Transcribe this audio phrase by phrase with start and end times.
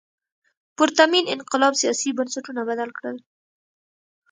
[0.77, 3.17] پرتمین انقلاب سیاسي بنسټونه بدل کړل.